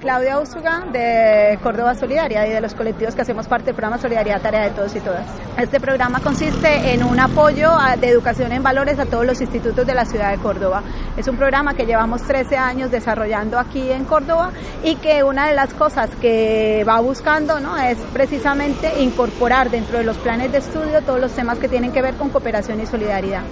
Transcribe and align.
Claudia 0.00 0.38
Úsuga 0.38 0.84
de 0.92 1.58
Córdoba 1.60 1.92
Solidaria 1.96 2.46
y 2.46 2.52
de 2.52 2.60
los 2.60 2.72
colectivos 2.72 3.16
que 3.16 3.22
hacemos 3.22 3.48
parte 3.48 3.66
del 3.66 3.74
programa 3.74 3.98
Solidaridad 3.98 4.40
Tarea 4.40 4.62
de 4.62 4.70
Todos 4.70 4.94
y 4.94 5.00
Todas. 5.00 5.26
Este 5.56 5.80
programa 5.80 6.20
consiste 6.20 6.92
en 6.92 7.02
un 7.02 7.18
apoyo 7.18 7.72
de 8.00 8.08
educación 8.08 8.52
en 8.52 8.62
valores 8.62 9.00
a 9.00 9.06
todos 9.06 9.26
los 9.26 9.40
institutos 9.40 9.84
de 9.84 9.94
la 9.94 10.04
ciudad 10.04 10.30
de 10.30 10.38
Córdoba. 10.38 10.84
Es 11.16 11.26
un 11.26 11.36
programa 11.36 11.74
que 11.74 11.84
llevamos 11.84 12.22
13 12.22 12.56
años 12.56 12.92
desarrollando 12.92 13.58
aquí 13.58 13.90
en 13.90 14.04
Córdoba 14.04 14.52
y 14.84 14.94
que 14.96 15.24
una 15.24 15.48
de 15.48 15.54
las 15.54 15.74
cosas 15.74 16.10
que 16.20 16.84
va 16.88 17.00
buscando 17.00 17.58
¿no? 17.58 17.76
es 17.76 17.98
precisamente 18.12 19.02
incorporar 19.02 19.68
dentro 19.68 19.98
de 19.98 20.04
los 20.04 20.16
planes 20.18 20.52
de 20.52 20.58
estudio 20.58 21.02
todos 21.02 21.20
los 21.20 21.32
temas 21.32 21.58
que 21.58 21.68
tienen 21.68 21.90
que 21.90 22.02
ver 22.02 22.14
con 22.14 22.30
cooperación 22.30 22.80
y 22.80 22.86
solidaridad. 22.86 23.42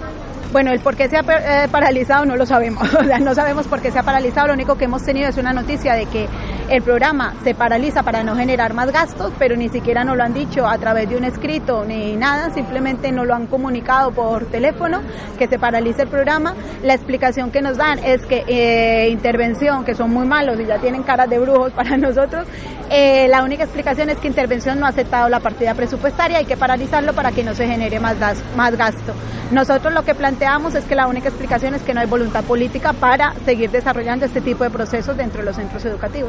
Bueno, 0.51 0.71
el 0.71 0.79
por 0.79 0.95
qué 0.95 1.09
se 1.09 1.17
ha 1.17 1.21
eh, 1.21 1.67
paralizado 1.69 2.25
no 2.25 2.37
lo 2.37 2.45
sabemos, 2.45 2.87
no 3.21 3.35
sabemos 3.35 3.67
por 3.67 3.81
qué 3.81 3.91
se 3.91 3.99
ha 3.99 4.03
paralizado, 4.03 4.47
lo 4.47 4.53
único 4.53 4.75
que 4.75 4.85
hemos 4.85 5.03
tenido 5.03 5.27
es 5.27 5.37
una 5.37 5.51
noticia 5.51 5.93
de 5.93 6.05
que 6.05 6.27
el 6.69 6.81
programa 6.81 7.33
se 7.43 7.53
paraliza 7.53 8.03
para 8.03 8.23
no 8.23 8.35
generar 8.35 8.73
más 8.73 8.91
gastos, 8.91 9.33
pero 9.39 9.55
ni 9.55 9.69
siquiera 9.69 10.03
nos 10.03 10.17
lo 10.17 10.23
han 10.23 10.33
dicho 10.33 10.65
a 10.67 10.77
través 10.77 11.09
de 11.09 11.17
un 11.17 11.23
escrito 11.23 11.83
ni 11.85 12.15
nada, 12.15 12.53
simplemente 12.53 13.11
nos 13.11 13.25
lo 13.25 13.35
han 13.35 13.47
comunicado 13.47 14.11
por 14.11 14.45
teléfono 14.45 15.01
que 15.37 15.47
se 15.47 15.59
paraliza 15.59 16.03
el 16.03 16.09
programa. 16.09 16.53
La 16.83 16.93
explicación 16.93 17.51
que 17.51 17.61
nos 17.61 17.77
dan 17.77 17.99
es 17.99 18.25
que 18.25 18.43
eh, 18.47 19.09
intervención, 19.09 19.83
que 19.83 19.95
son 19.95 20.11
muy 20.11 20.25
malos 20.25 20.59
y 20.59 20.65
ya 20.65 20.77
tienen 20.77 21.03
caras 21.03 21.29
de 21.29 21.39
brujos 21.39 21.71
para 21.73 21.97
nosotros, 21.97 22.47
eh, 22.89 23.27
la 23.27 23.43
única 23.43 23.63
explicación 23.63 24.09
es 24.09 24.17
que 24.17 24.27
intervención 24.27 24.79
no 24.79 24.85
ha 24.85 24.89
aceptado 24.89 25.27
la 25.29 25.39
partida 25.39 25.73
presupuestaria, 25.73 26.37
hay 26.37 26.45
que 26.45 26.57
paralizarlo 26.57 27.13
para 27.13 27.31
que 27.31 27.43
no 27.43 27.53
se 27.53 27.67
genere 27.67 27.99
más, 27.99 28.17
más 28.55 28.77
gasto. 28.77 29.13
Nosotros 29.51 29.93
lo 29.93 30.03
que 30.03 30.13
planteamos 30.13 30.37
planteamos 30.37 30.75
es 30.75 30.85
que 30.85 30.93
la 30.93 31.07
única 31.07 31.29
explicación 31.29 31.73
es 31.73 31.81
que 31.81 31.93
no 31.93 32.01
hay 32.01 32.05
voluntad 32.05 32.43
política 32.43 32.91
para 32.91 33.33
seguir 33.45 33.71
desarrollando 33.71 34.25
este 34.25 34.41
tipo 34.41 34.63
de 34.63 34.69
procesos 34.69 35.15
dentro 35.15 35.39
de 35.39 35.45
los 35.45 35.55
centros 35.55 35.83
educativos. 35.85 36.26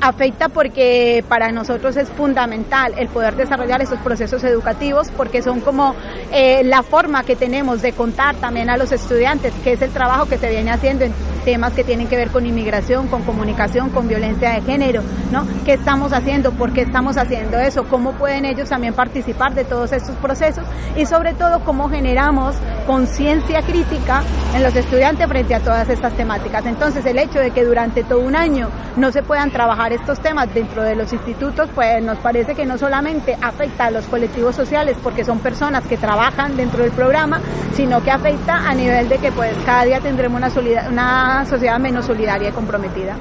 Afecta 0.00 0.48
porque 0.48 1.24
para 1.28 1.50
nosotros 1.50 1.96
es 1.96 2.08
fundamental 2.10 2.92
el 2.98 3.08
poder 3.08 3.36
desarrollar 3.36 3.80
esos 3.80 3.98
procesos 4.00 4.44
educativos 4.44 5.08
porque 5.16 5.40
son 5.40 5.60
como 5.60 5.94
eh, 6.30 6.62
la 6.64 6.82
forma 6.82 7.24
que 7.24 7.36
tenemos 7.36 7.80
de 7.80 7.92
contar 7.92 8.36
también 8.36 8.68
a 8.68 8.76
los 8.76 8.92
estudiantes, 8.92 9.54
que 9.62 9.72
es 9.72 9.82
el 9.82 9.90
trabajo 9.90 10.26
que 10.26 10.36
se 10.36 10.50
viene 10.50 10.72
haciendo 10.72 11.04
en 11.04 11.14
temas 11.44 11.72
que 11.72 11.84
tienen 11.84 12.08
que 12.08 12.16
ver 12.16 12.30
con 12.30 12.46
inmigración, 12.46 13.08
con 13.08 13.22
comunicación, 13.22 13.90
con 13.90 14.08
violencia 14.08 14.50
de 14.52 14.62
género, 14.62 15.02
¿no? 15.30 15.46
¿Qué 15.64 15.74
estamos 15.74 16.12
haciendo? 16.12 16.52
¿Por 16.52 16.72
qué 16.72 16.82
estamos 16.82 17.16
haciendo 17.16 17.58
eso? 17.58 17.84
¿Cómo 17.84 18.12
pueden 18.12 18.44
ellos 18.44 18.68
también 18.68 18.94
participar 18.94 19.54
de 19.54 19.64
todos 19.64 19.92
estos 19.92 20.16
procesos? 20.16 20.64
Y 20.96 21.06
sobre 21.06 21.34
todo, 21.34 21.60
cómo 21.60 21.88
generamos 21.88 22.56
conciencia 22.86 23.62
crítica 23.62 24.22
en 24.54 24.62
los 24.62 24.74
estudiantes 24.74 25.26
frente 25.26 25.54
a 25.54 25.60
todas 25.60 25.88
estas 25.88 26.12
temáticas. 26.14 26.66
Entonces, 26.66 27.04
el 27.06 27.18
hecho 27.18 27.38
de 27.38 27.50
que 27.50 27.64
durante 27.64 28.04
todo 28.04 28.20
un 28.20 28.36
año 28.36 28.68
no 28.96 29.10
se 29.12 29.22
puedan 29.22 29.50
trabajar 29.50 29.92
estos 29.92 30.20
temas 30.20 30.52
dentro 30.54 30.82
de 30.82 30.94
los 30.94 31.12
institutos, 31.12 31.68
pues 31.74 32.02
nos 32.02 32.18
parece 32.18 32.54
que 32.54 32.64
no 32.64 32.78
solamente 32.78 33.36
afecta 33.40 33.86
a 33.86 33.90
los 33.90 34.04
colectivos 34.06 34.54
sociales, 34.54 34.96
porque 35.02 35.24
son 35.24 35.38
personas 35.40 35.84
que 35.86 35.96
trabajan 35.96 36.56
dentro 36.56 36.82
del 36.82 36.92
programa, 36.92 37.40
sino 37.74 38.02
que 38.02 38.10
afecta 38.10 38.68
a 38.68 38.74
nivel 38.74 39.08
de 39.08 39.18
que 39.18 39.32
pues 39.32 39.52
cada 39.64 39.84
día 39.84 40.00
tendremos 40.00 40.34
una, 40.34 40.50
una 41.34 41.46
sociedad 41.46 41.78
menos 41.80 42.06
solidaria 42.06 42.50
y 42.50 42.52
comprometida. 42.52 43.16